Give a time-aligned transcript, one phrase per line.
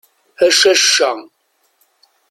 [0.45, 1.11] A cacca!